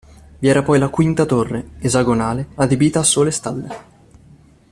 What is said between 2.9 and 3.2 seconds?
a